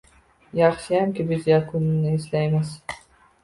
[0.59, 2.77] Yaxshiyamki, biz Yakunini eslaymiz